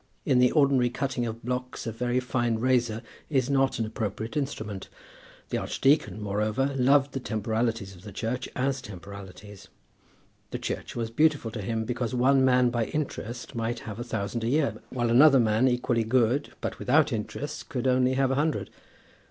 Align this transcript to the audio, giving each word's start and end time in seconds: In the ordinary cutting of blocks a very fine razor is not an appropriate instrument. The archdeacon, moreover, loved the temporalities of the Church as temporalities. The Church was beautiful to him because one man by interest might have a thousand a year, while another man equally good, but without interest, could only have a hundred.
In 0.25 0.39
the 0.39 0.49
ordinary 0.53 0.89
cutting 0.89 1.27
of 1.27 1.43
blocks 1.45 1.85
a 1.85 1.91
very 1.91 2.19
fine 2.19 2.55
razor 2.55 3.03
is 3.29 3.51
not 3.51 3.77
an 3.77 3.85
appropriate 3.85 4.35
instrument. 4.35 4.89
The 5.49 5.59
archdeacon, 5.59 6.19
moreover, 6.19 6.73
loved 6.75 7.11
the 7.11 7.19
temporalities 7.19 7.95
of 7.95 8.01
the 8.01 8.11
Church 8.11 8.49
as 8.55 8.81
temporalities. 8.81 9.67
The 10.49 10.57
Church 10.57 10.95
was 10.95 11.11
beautiful 11.11 11.51
to 11.51 11.61
him 11.61 11.85
because 11.85 12.15
one 12.15 12.43
man 12.43 12.71
by 12.71 12.85
interest 12.85 13.53
might 13.53 13.81
have 13.81 13.99
a 13.99 14.03
thousand 14.03 14.43
a 14.43 14.47
year, 14.49 14.81
while 14.89 15.11
another 15.11 15.39
man 15.39 15.67
equally 15.67 16.03
good, 16.03 16.53
but 16.61 16.79
without 16.79 17.13
interest, 17.13 17.69
could 17.69 17.85
only 17.85 18.13
have 18.15 18.31
a 18.31 18.35
hundred. 18.41 18.71